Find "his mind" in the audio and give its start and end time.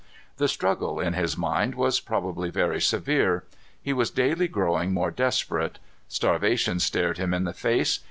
1.13-1.75